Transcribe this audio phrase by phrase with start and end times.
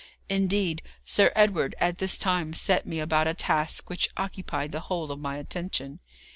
[0.29, 5.11] Indeed, Sir Edward at this time set me about a task which occupied the whole
[5.11, 5.99] of my attention.